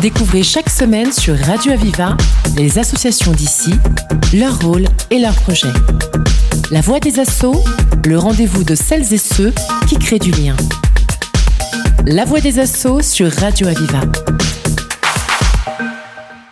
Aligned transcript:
Découvrez 0.00 0.42
chaque 0.42 0.68
semaine 0.68 1.12
sur 1.12 1.36
Radio 1.38 1.72
Aviva 1.72 2.16
les 2.56 2.78
associations 2.78 3.32
d'ici, 3.32 3.72
leur 4.34 4.58
rôle 4.60 4.84
et 5.10 5.18
leurs 5.18 5.34
projets. 5.34 5.72
La 6.70 6.80
voix 6.80 6.98
des 6.98 7.20
assauts, 7.20 7.62
le 8.06 8.18
rendez-vous 8.18 8.64
de 8.64 8.74
celles 8.74 9.12
et 9.12 9.18
ceux 9.18 9.52
qui 9.88 9.96
créent 9.96 10.18
du 10.18 10.30
lien. 10.30 10.56
La 12.06 12.24
voix 12.24 12.40
des 12.40 12.58
assauts 12.58 13.00
sur 13.00 13.30
Radio 13.30 13.68
Aviva. 13.68 14.00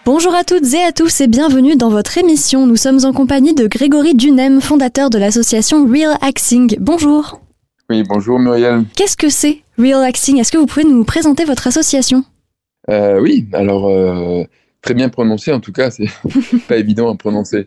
Bonjour 0.04 0.34
à 0.34 0.44
toutes 0.44 0.72
et 0.74 0.82
à 0.82 0.92
tous 0.92 1.20
et 1.20 1.26
bienvenue 1.26 1.76
dans 1.76 1.88
votre 1.88 2.18
émission. 2.18 2.66
Nous 2.66 2.76
sommes 2.76 3.04
en 3.04 3.12
compagnie 3.12 3.54
de 3.54 3.66
Grégory 3.66 4.14
Dunem, 4.14 4.60
fondateur 4.60 5.10
de 5.10 5.18
l'association 5.18 5.86
Real 5.86 6.16
Acting. 6.20 6.76
Bonjour. 6.78 7.40
Oui, 7.88 8.04
bonjour 8.08 8.38
Muriel. 8.38 8.84
Qu'est-ce 8.96 9.16
que 9.16 9.28
c'est 9.28 9.62
Real 9.78 10.04
Acting? 10.04 10.38
Est-ce 10.38 10.52
que 10.52 10.58
vous 10.58 10.66
pouvez 10.66 10.84
nous 10.84 11.04
présenter 11.04 11.44
votre 11.44 11.66
association? 11.66 12.24
Euh, 12.88 13.20
Oui, 13.20 13.46
alors 13.52 13.88
euh, 13.88 14.44
très 14.82 14.94
bien 14.94 15.08
prononcé 15.08 15.52
en 15.52 15.60
tout 15.60 15.72
cas, 15.72 15.90
c'est 15.90 16.08
pas 16.68 16.76
évident 16.76 17.12
à 17.12 17.16
prononcer. 17.16 17.66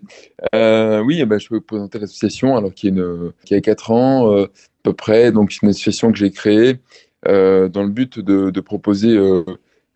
Euh, 0.55 1.01
oui, 1.01 1.23
ben, 1.25 1.39
je 1.39 1.49
peux 1.49 1.55
vous 1.55 1.61
présenter 1.61 1.99
l'association 1.99 2.57
alors 2.57 2.73
qui, 2.73 2.87
est 2.87 2.91
une, 2.91 3.31
qui 3.45 3.55
a 3.55 3.61
4 3.61 3.91
ans 3.91 4.43
à 4.43 4.47
peu 4.83 4.93
près, 4.93 5.31
donc 5.31 5.51
c'est 5.51 5.59
une 5.63 5.69
association 5.69 6.11
que 6.11 6.17
j'ai 6.17 6.31
créée 6.31 6.79
dans 7.25 7.83
le 7.83 7.89
but 7.89 8.19
de, 8.19 8.59
proposer 8.59 9.17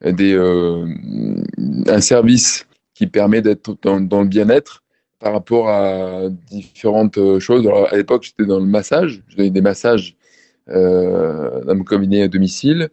des, 0.01 0.33
un 1.87 2.01
service 2.01 2.67
qui 2.93 3.07
permet 3.07 3.41
d'être 3.41 3.77
dans, 3.81 4.21
le 4.21 4.27
bien-être 4.27 4.83
par 5.19 5.33
rapport 5.33 5.69
à 5.69 6.29
différentes 6.49 7.39
choses. 7.39 7.67
À 7.67 7.97
l'époque, 7.97 8.23
j'étais 8.23 8.45
dans 8.45 8.59
le 8.59 8.65
massage, 8.65 9.23
je 9.27 9.35
donnais 9.35 9.49
des 9.49 9.61
massages 9.61 10.15
dans 10.67 11.75
mon 11.75 11.83
cabinet 11.83 12.21
à 12.21 12.27
domicile, 12.29 12.89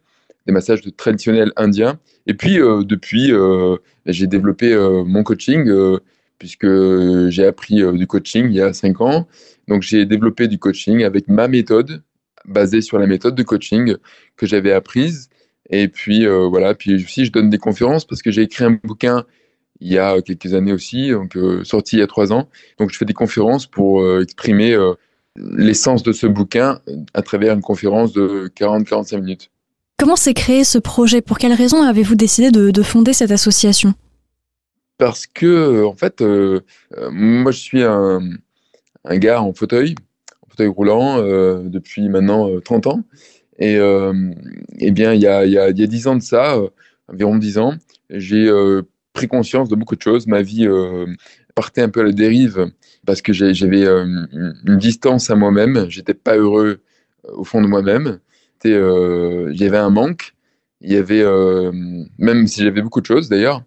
des 0.46 0.52
massages 0.52 0.82
traditionnels 0.96 1.52
indiens. 1.56 1.98
Et 2.26 2.34
puis, 2.34 2.60
euh, 2.60 2.84
depuis, 2.84 3.32
euh, 3.32 3.76
j'ai 4.06 4.26
développé 4.26 4.74
mon 5.06 5.22
coaching, 5.22 5.70
puisque 6.38 6.66
j'ai 7.28 7.46
appris 7.46 7.82
du 7.96 8.06
coaching 8.06 8.46
il 8.46 8.54
y 8.54 8.60
a 8.60 8.72
cinq 8.72 9.00
ans. 9.00 9.26
Donc, 9.68 9.82
j'ai 9.82 10.04
développé 10.04 10.48
du 10.48 10.58
coaching 10.58 11.02
avec 11.04 11.28
ma 11.28 11.48
méthode, 11.48 12.02
basée 12.46 12.82
sur 12.82 12.98
la 12.98 13.06
méthode 13.06 13.34
de 13.34 13.42
coaching 13.42 13.96
que 14.36 14.46
j'avais 14.46 14.72
apprise. 14.72 15.30
Et 15.70 15.88
puis, 15.88 16.26
voilà, 16.26 16.74
puis 16.74 16.96
aussi, 16.96 17.24
je 17.24 17.32
donne 17.32 17.48
des 17.48 17.58
conférences 17.58 18.04
parce 18.04 18.20
que 18.20 18.30
j'ai 18.30 18.42
écrit 18.42 18.64
un 18.64 18.78
bouquin 18.84 19.24
il 19.80 19.92
y 19.92 19.98
a 19.98 20.20
quelques 20.22 20.54
années 20.54 20.72
aussi, 20.72 21.10
donc 21.10 21.36
sorti 21.64 21.96
il 21.96 21.98
y 22.00 22.02
a 22.02 22.06
trois 22.06 22.32
ans. 22.32 22.48
Donc 22.78 22.90
je 22.90 22.98
fais 22.98 23.04
des 23.04 23.14
conférences 23.14 23.66
pour 23.66 24.06
exprimer 24.20 24.76
l'essence 25.36 26.02
de 26.02 26.12
ce 26.12 26.26
bouquin 26.26 26.80
à 27.12 27.22
travers 27.22 27.54
une 27.54 27.62
conférence 27.62 28.12
de 28.12 28.50
40-45 28.54 29.20
minutes. 29.20 29.50
Comment 29.98 30.16
s'est 30.16 30.34
créé 30.34 30.64
ce 30.64 30.78
projet? 30.78 31.20
Pour 31.20 31.38
quelles 31.38 31.52
raisons 31.52 31.82
avez-vous 31.82 32.16
décidé 32.16 32.50
de, 32.50 32.82
fonder 32.82 33.12
cette 33.12 33.30
association? 33.30 33.94
Parce 34.98 35.26
que, 35.26 35.84
en 35.84 35.94
fait, 35.94 36.20
euh, 36.20 36.60
euh, 36.96 37.10
moi, 37.10 37.52
je 37.52 37.58
suis 37.58 37.82
un, 37.82 38.20
gars 39.04 39.42
en 39.42 39.52
fauteuil, 39.52 39.94
en 40.42 40.50
fauteuil 40.50 40.68
roulant, 40.68 41.18
euh, 41.18 41.62
depuis 41.64 42.08
maintenant 42.08 42.48
30 42.60 42.86
ans. 42.88 43.02
Et 43.58 43.76
eh 43.76 44.90
bien, 44.90 45.14
il 45.14 45.20
y 45.20 45.28
a, 45.28 45.46
y, 45.46 45.58
a, 45.58 45.70
il 45.70 45.78
y 45.78 45.82
a 45.82 45.86
10 45.86 46.06
ans 46.08 46.16
de 46.16 46.22
ça, 46.22 46.58
environ 47.06 47.36
10 47.36 47.58
ans, 47.58 47.74
j'ai 48.10 48.50
pris 49.12 49.28
conscience 49.28 49.68
de 49.68 49.76
beaucoup 49.76 49.94
de 49.94 50.02
choses. 50.02 50.26
Ma 50.26 50.42
vie 50.42 50.66
partait 51.54 51.82
un 51.82 51.88
peu 51.88 52.00
à 52.00 52.04
la 52.04 52.12
dérive 52.12 52.70
parce 53.06 53.22
que 53.22 53.32
j'avais 53.32 53.84
euh, 53.84 54.26
une 54.32 54.78
distance 54.78 55.30
à 55.30 55.36
moi-même. 55.36 55.86
J'étais 55.88 56.14
pas 56.14 56.36
heureux 56.36 56.80
euh, 57.26 57.32
au 57.32 57.44
fond 57.44 57.62
de 57.62 57.66
moi-même. 57.66 58.18
Euh, 58.66 59.50
j'avais 59.54 59.76
un 59.78 59.90
manque. 59.90 60.34
Il 60.80 60.92
y 60.92 60.96
avait, 60.96 61.24
même 62.18 62.46
si 62.46 62.62
j'avais 62.62 62.82
beaucoup 62.82 63.00
de 63.00 63.06
choses 63.06 63.30
d'ailleurs, 63.30 63.62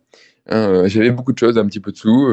hein, 0.49 0.83
j'avais 0.85 1.09
beaucoup 1.09 1.33
de 1.33 1.39
choses, 1.39 1.57
un 1.57 1.65
petit 1.65 1.79
peu 1.79 1.91
de 1.91 1.97
sous, 1.97 2.27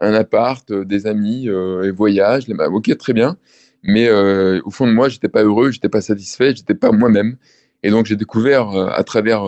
un 0.00 0.14
appart, 0.14 0.72
des 0.72 1.06
amis, 1.06 1.46
et 1.46 1.90
voyages. 1.92 2.48
Bah, 2.48 2.68
ok, 2.68 2.96
très 2.98 3.12
bien. 3.12 3.36
Mais 3.84 4.10
au 4.10 4.70
fond 4.70 4.88
de 4.88 4.92
moi, 4.92 5.08
j'étais 5.08 5.28
pas 5.28 5.44
heureux, 5.44 5.70
j'étais 5.70 5.88
pas 5.88 6.00
satisfait, 6.00 6.54
j'étais 6.56 6.74
pas 6.74 6.90
moi-même. 6.90 7.36
Et 7.84 7.90
donc 7.90 8.06
j'ai 8.06 8.16
découvert 8.16 8.70
à 8.70 9.04
travers 9.04 9.44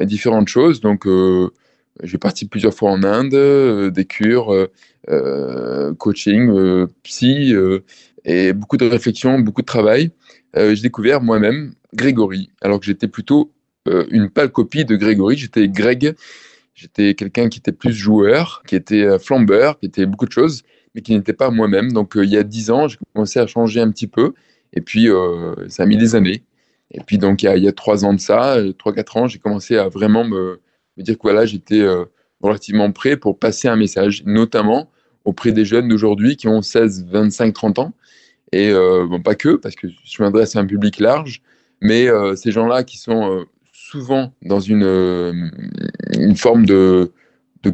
différentes 0.00 0.48
choses. 0.48 0.80
Donc 0.80 1.06
j'ai 2.02 2.18
parti 2.18 2.46
plusieurs 2.46 2.74
fois 2.74 2.90
en 2.90 3.02
Inde, 3.02 3.34
euh, 3.34 3.90
des 3.90 4.04
cures, 4.04 4.52
euh, 4.52 4.70
euh, 5.08 5.94
coaching, 5.94 6.86
psy, 7.02 7.54
et 8.24 8.52
beaucoup 8.52 8.76
de 8.76 8.86
réflexion, 8.86 9.38
beaucoup 9.38 9.62
de 9.62 9.66
travail. 9.66 10.10
j'ai 10.54 10.82
découvert 10.82 11.20
moi-même 11.20 11.74
Grégory, 11.94 12.50
alors 12.60 12.80
que 12.80 12.86
j'étais 12.86 13.08
plutôt 13.08 13.52
une 13.86 14.30
pâle 14.30 14.50
copie 14.50 14.84
de 14.84 14.96
Grégory. 14.96 15.36
J'étais 15.36 15.68
Greg, 15.68 16.14
j'étais 16.74 17.14
quelqu'un 17.14 17.48
qui 17.48 17.58
était 17.58 17.72
plus 17.72 17.92
joueur, 17.92 18.62
qui 18.66 18.76
était 18.76 19.18
flambeur, 19.18 19.78
qui 19.78 19.86
était 19.86 20.06
beaucoup 20.06 20.26
de 20.26 20.32
choses, 20.32 20.62
mais 20.94 21.00
qui 21.00 21.14
n'était 21.14 21.32
pas 21.32 21.50
moi-même. 21.50 21.92
Donc 21.92 22.12
il 22.16 22.28
y 22.28 22.36
a 22.36 22.42
dix 22.42 22.70
ans, 22.70 22.88
j'ai 22.88 22.98
commencé 23.14 23.40
à 23.40 23.46
changer 23.46 23.80
un 23.80 23.90
petit 23.90 24.06
peu, 24.06 24.34
et 24.72 24.80
puis 24.80 25.08
ça 25.68 25.84
a 25.84 25.86
mis 25.86 25.96
des 25.96 26.14
années. 26.14 26.42
Et 26.92 27.00
puis 27.00 27.18
donc 27.18 27.42
il 27.42 27.62
y 27.62 27.68
a, 27.68 27.72
trois 27.72 28.04
ans 28.04 28.12
de 28.12 28.20
ça, 28.20 28.56
trois 28.78 28.92
quatre 28.92 29.16
ans, 29.16 29.26
j'ai 29.26 29.38
commencé 29.38 29.76
à 29.76 29.88
vraiment 29.88 30.24
me 30.24 30.60
dire 31.02 31.16
que 31.16 31.22
voilà, 31.22 31.46
j'étais 31.46 31.80
euh, 31.80 32.04
relativement 32.40 32.90
prêt 32.92 33.16
pour 33.16 33.38
passer 33.38 33.68
un 33.68 33.76
message, 33.76 34.22
notamment 34.24 34.90
auprès 35.24 35.52
des 35.52 35.64
jeunes 35.64 35.88
d'aujourd'hui 35.88 36.36
qui 36.36 36.48
ont 36.48 36.62
16, 36.62 37.06
25, 37.10 37.54
30 37.54 37.78
ans. 37.78 37.92
Et 38.52 38.70
euh, 38.70 39.06
bon, 39.06 39.20
pas 39.20 39.34
que, 39.34 39.56
parce 39.56 39.74
que 39.74 39.86
je 40.04 40.22
m'adresse 40.22 40.56
à 40.56 40.60
un 40.60 40.66
public 40.66 40.98
large, 40.98 41.42
mais 41.80 42.08
euh, 42.08 42.34
ces 42.34 42.50
gens-là 42.50 42.84
qui 42.84 42.98
sont 42.98 43.44
souvent 43.72 44.32
dans 44.42 44.60
une, 44.60 44.84
forme 46.36 46.66
de, 46.66 47.12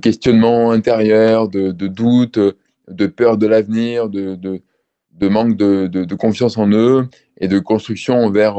questionnement 0.01 0.71
intérieur, 0.71 1.49
de, 1.49 1.73
de, 1.73 1.87
doute, 1.87 2.39
de 2.89 3.07
peur 3.07 3.39
de 3.39 3.47
l'avenir, 3.47 4.09
de, 4.09 4.35
de, 4.35 5.29
manque 5.29 5.57
de, 5.57 6.15
confiance 6.15 6.59
en 6.59 6.71
eux 6.71 7.09
et 7.39 7.49
de 7.49 7.59
construction 7.59 8.31
vers 8.31 8.59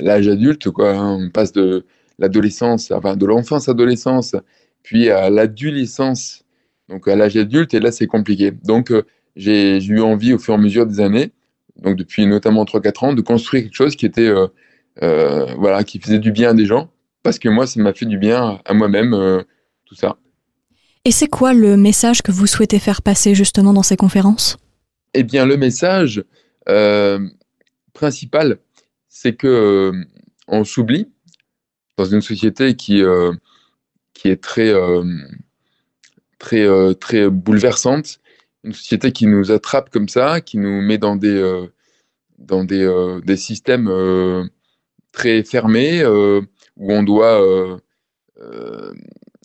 l'âge 0.00 0.28
adulte. 0.28 0.70
Quoi, 0.70 0.96
hein. 0.96 1.18
On 1.20 1.30
passe 1.30 1.52
de, 1.52 1.84
l'adolescence, 2.18 2.90
enfin 2.90 3.16
de 3.16 3.26
l'enfance 3.26 3.68
adolescence, 3.68 4.36
puis 4.82 5.10
à 5.10 5.30
l'adolescence, 5.30 6.43
donc 6.88 7.08
à 7.08 7.16
l'âge 7.16 7.36
adulte, 7.36 7.74
et 7.74 7.80
là 7.80 7.90
c'est 7.92 8.06
compliqué. 8.06 8.50
Donc 8.50 8.90
euh, 8.90 9.04
j'ai 9.36 9.82
eu 9.82 10.00
envie 10.00 10.32
au 10.32 10.38
fur 10.38 10.54
et 10.54 10.56
à 10.56 10.60
mesure 10.60 10.86
des 10.86 11.00
années, 11.00 11.32
donc 11.82 11.96
depuis 11.96 12.26
notamment 12.26 12.64
3-4 12.64 13.04
ans, 13.04 13.12
de 13.14 13.22
construire 13.22 13.64
quelque 13.64 13.74
chose 13.74 13.96
qui 13.96 14.06
était, 14.06 14.28
euh, 14.28 14.46
euh, 15.02 15.46
voilà, 15.58 15.84
qui 15.84 15.98
faisait 15.98 16.18
du 16.18 16.32
bien 16.32 16.50
à 16.50 16.54
des 16.54 16.66
gens, 16.66 16.90
parce 17.22 17.38
que 17.38 17.48
moi 17.48 17.66
ça 17.66 17.80
m'a 17.80 17.92
fait 17.92 18.06
du 18.06 18.18
bien 18.18 18.60
à 18.64 18.74
moi-même, 18.74 19.44
tout 19.86 19.94
ça. 19.94 20.16
Et 21.04 21.10
c'est 21.10 21.28
quoi 21.28 21.52
le 21.52 21.76
message 21.76 22.22
que 22.22 22.32
vous 22.32 22.46
souhaitez 22.46 22.78
faire 22.78 23.02
passer 23.02 23.34
justement 23.34 23.72
dans 23.72 23.82
ces 23.82 23.96
conférences? 23.96 24.56
Eh 25.14 25.22
bien 25.22 25.46
le 25.46 25.56
message 25.56 26.24
principal, 27.92 28.58
c'est 29.08 29.34
que 29.34 29.92
on 30.46 30.64
s'oublie, 30.64 31.08
dans 31.96 32.04
une 32.04 32.20
société 32.20 32.74
qui, 32.74 33.02
qui 34.12 34.28
est 34.28 34.42
très, 34.42 34.72
très, 36.44 36.60
euh, 36.60 36.92
très 36.92 37.30
bouleversante, 37.30 38.20
une 38.64 38.74
société 38.74 39.12
qui 39.12 39.26
nous 39.26 39.50
attrape 39.50 39.88
comme 39.88 40.10
ça, 40.10 40.42
qui 40.42 40.58
nous 40.58 40.82
met 40.82 40.98
dans 40.98 41.16
des, 41.16 41.66
dans 42.38 42.64
des, 42.64 42.86
des 43.24 43.36
systèmes 43.36 43.90
très 45.12 45.42
fermés, 45.42 46.04
où 46.06 46.92
on 46.92 47.02
doit, 47.02 47.78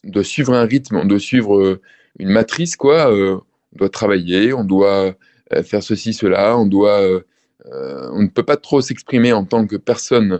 doit 0.05 0.23
suivre 0.23 0.53
un 0.53 0.63
rythme, 0.63 0.95
on 0.95 1.05
doit 1.05 1.19
suivre 1.19 1.81
une 2.17 2.29
matrice, 2.29 2.77
quoi. 2.77 3.13
on 3.13 3.41
doit 3.73 3.89
travailler, 3.89 4.53
on 4.53 4.63
doit 4.63 5.15
faire 5.63 5.83
ceci, 5.83 6.13
cela, 6.13 6.57
on 6.57 6.65
doit, 6.65 7.01
on 7.65 8.21
ne 8.21 8.29
peut 8.29 8.43
pas 8.43 8.55
trop 8.55 8.79
s'exprimer 8.79 9.33
en 9.33 9.43
tant 9.43 9.67
que 9.67 9.75
personne 9.75 10.39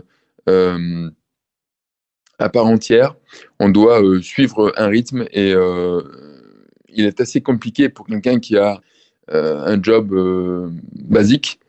à 2.40 2.48
part 2.48 2.66
entière. 2.66 3.14
On 3.60 3.68
doit 3.68 4.02
euh, 4.02 4.20
suivre 4.20 4.72
un 4.76 4.88
rythme 4.88 5.26
et 5.30 5.52
euh, 5.52 6.02
il 6.94 7.04
est 7.04 7.20
assez 7.20 7.40
compliqué 7.40 7.88
pour 7.88 8.06
quelqu'un 8.06 8.38
qui 8.38 8.56
a 8.56 8.80
euh, 9.30 9.64
un 9.64 9.82
job 9.82 10.14
basique 10.94 11.60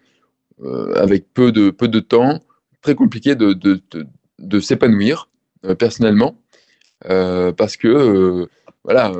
avec 0.95 1.25
peu 1.33 1.51
de, 1.51 1.71
peu 1.71 1.87
de 1.87 1.99
temps, 1.99 2.39
très 2.81 2.93
compliqué 2.93 3.33
de, 3.35 3.53
de, 3.53 3.81
de, 4.37 4.59
s'épanouir 4.59 5.27
personnellement. 5.79 6.37
Parce 7.01 7.77
que 7.77 8.47
voilà, 8.83 9.11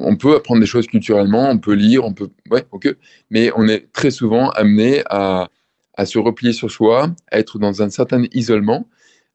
on 0.00 0.16
peut 0.16 0.34
apprendre 0.36 0.60
des 0.60 0.66
choses 0.66 0.86
culturellement, 0.86 1.50
on 1.50 1.58
peut 1.58 1.74
lire, 1.74 2.04
on 2.04 2.14
peut, 2.14 2.30
ouais, 2.50 2.64
ok, 2.72 2.94
mais 3.30 3.50
on 3.54 3.68
est 3.68 3.92
très 3.92 4.10
souvent 4.10 4.48
amené 4.50 5.02
à, 5.10 5.50
à 5.94 6.06
se 6.06 6.18
replier 6.18 6.52
sur 6.52 6.70
soi, 6.70 7.14
à 7.30 7.38
être 7.38 7.58
dans 7.58 7.82
un 7.82 7.90
certain 7.90 8.24
isolement. 8.32 8.88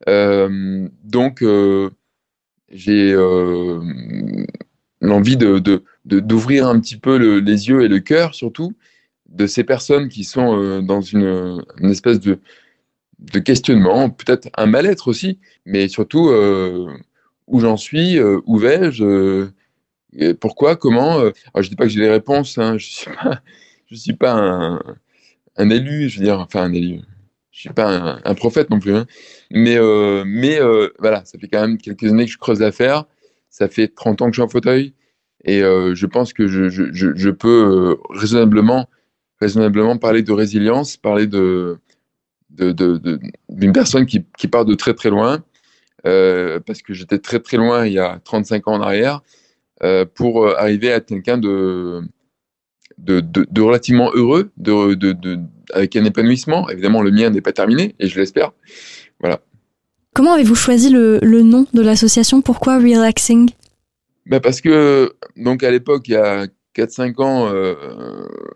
Euh, 0.07 0.87
donc, 1.03 1.41
euh, 1.41 1.89
j'ai 2.69 3.11
euh, 3.13 3.79
l'envie 5.01 5.37
de, 5.37 5.61
d'ouvrir 6.05 6.67
un 6.67 6.79
petit 6.79 6.97
peu 6.97 7.17
les 7.17 7.69
yeux 7.69 7.83
et 7.83 7.87
le 7.87 7.99
cœur, 7.99 8.33
surtout, 8.33 8.73
de 9.29 9.45
ces 9.47 9.63
personnes 9.63 10.09
qui 10.09 10.23
sont 10.23 10.81
dans 10.81 11.01
une, 11.01 11.63
espèce 11.83 12.19
de, 12.19 12.39
questionnement, 13.39 14.09
peut-être 14.09 14.49
un 14.57 14.65
mal-être 14.65 15.07
aussi, 15.07 15.39
mais 15.65 15.87
surtout 15.87 16.31
où 17.47 17.59
j'en 17.59 17.77
suis, 17.77 18.19
où 18.21 18.57
vais-je, 18.57 19.47
pourquoi, 20.39 20.75
comment. 20.75 21.19
Alors, 21.19 21.33
je 21.61 21.69
dis 21.69 21.75
pas 21.75 21.85
que 21.85 21.89
j'ai 21.89 21.99
les 22.01 22.09
réponses, 22.09 22.57
hein, 22.57 22.77
je 22.77 23.05
je 23.89 23.95
suis 23.95 24.13
pas 24.13 24.79
un, 25.55 25.69
élu, 25.69 26.09
je 26.09 26.19
veux 26.19 26.25
dire, 26.25 26.39
enfin 26.39 26.63
un 26.63 26.73
élu. 26.73 27.01
Je 27.51 27.61
suis 27.61 27.69
pas 27.69 28.19
un, 28.23 28.35
prophète 28.35 28.69
non 28.69 28.79
plus, 28.79 28.95
hein. 28.95 29.07
mais 29.49 29.77
mais 30.25 30.59
voilà, 30.99 31.25
ça 31.25 31.39
fait 31.39 31.47
quand 31.47 31.61
même 31.61 31.77
quelques 31.77 32.05
années 32.05 32.25
que 32.25 32.31
je 32.31 32.37
creuse 32.37 32.59
l'affaire. 32.59 33.05
Ça 33.57 33.67
fait 33.67 33.87
30 33.87 34.21
ans 34.21 34.25
que 34.27 34.33
je 34.33 34.41
suis 34.41 34.45
en 34.45 34.47
fauteuil. 34.47 34.93
Et 35.43 35.63
euh, 35.63 35.95
je 35.95 36.05
pense 36.05 36.31
que 36.31 36.47
je, 36.47 37.29
peux 37.31 37.47
euh, 37.47 37.95
raisonnablement, 38.11 38.87
raisonnablement 39.41 39.97
parler 39.97 40.21
de 40.21 40.31
résilience, 40.31 40.95
parler 40.95 41.25
d'une 41.25 41.79
personne 43.73 44.05
qui, 44.05 44.47
part 44.47 44.65
de 44.65 44.75
très 44.75 44.93
très 44.93 45.09
loin, 45.09 45.43
euh, 46.05 46.59
parce 46.59 46.83
que 46.83 46.93
j'étais 46.93 47.17
très 47.17 47.39
très 47.39 47.57
loin 47.57 47.87
il 47.87 47.93
y 47.93 47.99
a 47.99 48.19
35 48.23 48.67
ans 48.67 48.73
en 48.73 48.81
arrière, 48.81 49.21
pour 50.13 50.47
arriver 50.55 50.93
à 50.93 50.99
quelqu'un 50.99 51.39
de, 51.39 52.03
relativement 53.57 54.11
heureux, 54.13 54.51
avec 55.73 55.95
un 55.95 56.05
épanouissement. 56.05 56.69
Évidemment, 56.69 57.01
le 57.01 57.09
mien 57.09 57.31
n'est 57.31 57.41
pas 57.41 57.53
terminé, 57.53 57.95
et 57.97 58.05
je 58.05 58.19
l'espère. 58.19 58.51
Voilà. 59.19 59.41
Comment 60.17 60.33
avez-vous 60.33 60.55
choisi 60.55 60.89
le, 60.89 61.19
nom 61.43 61.67
de 61.75 61.81
l'association? 61.83 62.41
Pourquoi 62.41 62.79
Relaxing? 62.79 63.51
Bah 64.25 64.39
Parce 64.39 64.61
que, 64.61 65.13
donc 65.35 65.61
à 65.61 65.69
l'époque, 65.69 66.07
il 66.07 66.13
y 66.13 66.15
a 66.15 66.47
4-5 66.75 67.21
ans, 67.21 67.53
euh, 67.53 67.75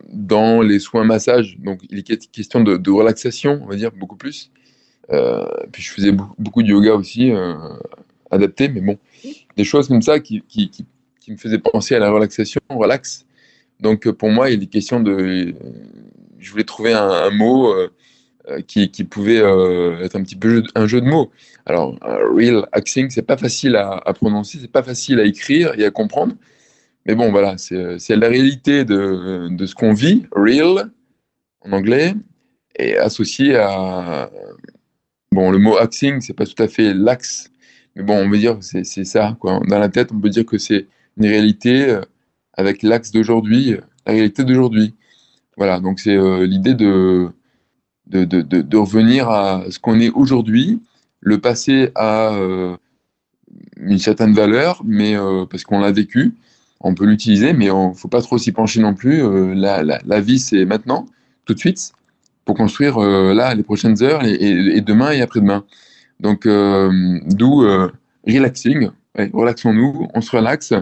dans 0.08 0.60
les 0.60 0.80
soins 0.80 1.04
massages, 1.04 1.56
donc 1.60 1.78
il 1.88 1.98
est 1.98 2.32
question 2.32 2.64
de, 2.64 2.76
de 2.76 2.90
relaxation, 2.90 3.60
on 3.62 3.68
va 3.68 3.76
dire, 3.76 3.92
beaucoup 3.92 4.16
plus. 4.16 4.50
Euh, 5.12 5.46
puis 5.70 5.84
je 5.84 5.92
faisais 5.92 6.10
beaucoup, 6.36 6.64
de 6.64 6.68
yoga 6.68 6.94
aussi, 6.94 7.30
euh, 7.30 7.54
adapté, 8.32 8.66
mais 8.68 8.80
bon, 8.80 8.98
des 9.56 9.62
choses 9.62 9.86
comme 9.86 10.02
ça 10.02 10.18
qui, 10.18 10.42
qui, 10.48 10.68
qui, 10.68 10.84
me 11.30 11.36
faisaient 11.36 11.60
penser 11.60 11.94
à 11.94 12.00
la 12.00 12.10
relaxation, 12.10 12.60
relax. 12.70 13.24
Donc 13.78 14.10
pour 14.10 14.30
moi, 14.30 14.50
il 14.50 14.64
est 14.64 14.66
question 14.66 14.98
de. 14.98 15.54
Je 16.40 16.50
voulais 16.50 16.64
trouver 16.64 16.92
un, 16.92 17.30
mot 17.30 17.72
qui, 18.66 18.90
qui, 18.90 19.04
pouvait 19.04 19.40
euh, 19.40 20.00
être 20.02 20.16
un 20.16 20.22
petit 20.22 20.36
peu 20.36 20.62
un 20.74 20.86
jeu 20.86 21.00
de 21.00 21.06
mots. 21.06 21.30
Alors, 21.66 21.96
real 22.02 22.66
acting, 22.72 23.10
c'est 23.10 23.22
pas 23.22 23.36
facile 23.36 23.76
à, 23.76 24.00
à 24.04 24.12
prononcer, 24.12 24.58
c'est 24.60 24.70
pas 24.70 24.82
facile 24.82 25.20
à 25.20 25.24
écrire 25.24 25.78
et 25.78 25.84
à 25.84 25.90
comprendre. 25.90 26.34
Mais 27.06 27.14
bon, 27.14 27.30
voilà, 27.30 27.56
c'est 27.58 28.16
la 28.16 28.28
réalité 28.28 28.84
de, 28.84 29.56
ce 29.66 29.74
qu'on 29.74 29.92
vit, 29.92 30.26
real 30.32 30.90
en 31.62 31.72
anglais, 31.72 32.14
et 32.78 32.96
associé 32.96 33.56
à. 33.56 34.30
Bon, 35.32 35.50
le 35.50 35.58
mot 35.58 35.78
acting, 35.78 36.20
c'est 36.20 36.34
pas 36.34 36.44
tout 36.46 36.62
à 36.62 36.68
fait 36.68 36.92
l'axe, 36.92 37.50
mais 37.96 38.02
bon, 38.02 38.16
on 38.16 38.28
veut 38.28 38.38
dire 38.38 38.58
c'est 38.60 38.84
ça, 39.04 39.36
quoi. 39.40 39.60
Dans 39.66 39.78
la 39.78 39.88
tête, 39.88 40.10
on 40.12 40.20
peut 40.20 40.28
dire 40.28 40.44
que 40.44 40.58
c'est 40.58 40.86
une 41.16 41.26
réalité 41.26 41.88
euh, 41.88 42.02
avec 42.52 42.82
l'axe 42.82 43.10
d'aujourd'hui, 43.12 43.76
la 44.06 44.12
réalité 44.12 44.44
d'aujourd'hui. 44.44 44.94
Voilà, 45.56 45.80
donc 45.80 46.00
c'est 46.00 46.16
l'idée 46.46 46.74
de 46.74 47.30
de, 48.12 48.76
revenir 48.76 49.28
à 49.28 49.64
ce 49.70 49.78
qu'on 49.78 50.00
est 50.00 50.10
aujourd'hui. 50.10 50.80
Le 51.20 51.38
passé 51.38 51.90
a 51.94 52.34
euh, 52.34 52.76
une 53.76 53.98
certaine 53.98 54.32
valeur, 54.32 54.82
mais 54.84 55.16
euh, 55.16 55.46
parce 55.46 55.64
qu'on 55.64 55.80
l'a 55.80 55.92
vécu, 55.92 56.34
on 56.80 56.94
peut 56.94 57.06
l'utiliser, 57.06 57.52
mais 57.52 57.66
il 57.66 57.88
ne 57.88 57.94
faut 57.94 58.08
pas 58.08 58.22
trop 58.22 58.38
s'y 58.38 58.52
pencher 58.52 58.80
non 58.80 58.94
plus. 58.94 59.22
Euh, 59.22 59.54
la, 59.54 60.20
vie, 60.20 60.38
c'est 60.38 60.64
maintenant, 60.64 61.06
tout 61.44 61.54
de 61.54 61.58
suite, 61.58 61.92
pour 62.44 62.56
construire 62.56 62.98
là 62.98 63.54
les 63.54 63.62
prochaines 63.62 64.02
heures 64.02 64.24
et, 64.24 64.34
et, 64.34 64.80
demain 64.80 65.12
et 65.12 65.22
après-demain. 65.22 65.64
Donc, 66.18 66.46
d'où 66.46 67.64
relaxing. 68.26 68.90
relaxons-nous, 69.16 70.08
on 70.12 70.20
se 70.20 70.36
relaxe 70.36 70.74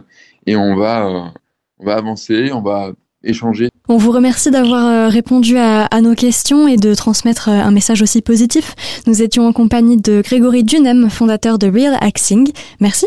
et 0.47 0.57
on 0.57 0.75
va, 0.77 1.33
on 1.79 1.85
va 1.85 1.97
avancer, 1.97 2.51
on 2.53 2.63
va 2.63 2.93
échanger 3.23 3.69
on 3.91 3.97
vous 3.97 4.13
remercie 4.13 4.51
d'avoir 4.53 4.87
euh, 4.87 5.09
répondu 5.09 5.59
à, 5.59 5.89
nos 6.01 6.15
questions 6.15 6.69
et 6.69 6.77
de 6.77 6.95
transmettre 6.95 7.49
euh, 7.49 7.61
un 7.61 7.73
message 7.73 8.03
aussi 8.03 8.23
positif. 8.23 8.75
Nous 9.07 9.21
étions 9.21 9.47
en 9.47 9.53
compagnie 9.53 9.97
de 9.97 10.23
Grégory 10.23 10.63
Dunem, 10.63 11.11
fondateur 11.11 11.59
de 11.59 11.67
Real 11.67 11.99
Acting. 12.01 12.49
Merci. 12.79 13.07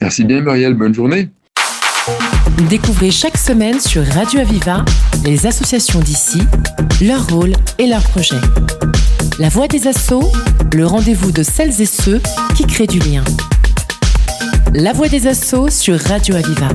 Merci 0.00 0.24
bien 0.24 0.40
Muriel, 0.40 0.74
bonne 0.74 0.94
journée. 0.94 1.28
Découvrez 2.70 3.10
chaque 3.10 3.36
semaine 3.36 3.80
sur 3.80 4.04
Radio 4.04 4.40
Aviva 4.40 4.84
les 5.24 5.46
associations 5.46 6.00
d'ici, 6.00 6.40
leur 7.02 7.26
rôle 7.28 7.52
et 7.78 7.86
leurs 7.86 8.02
projets. 8.02 8.40
La 9.40 9.48
voix 9.48 9.66
des 9.66 9.88
assauts, 9.88 10.30
le 10.74 10.86
rendez-vous 10.86 11.32
de 11.32 11.42
celles 11.42 11.80
et 11.80 11.86
ceux 11.86 12.20
qui 12.54 12.64
créent 12.66 12.86
du 12.86 13.00
lien. 13.00 13.24
La 14.74 14.92
voix 14.92 15.08
des 15.08 15.26
assauts 15.26 15.70
sur 15.70 15.98
Radio 15.98 16.36
Aviva. 16.36 16.68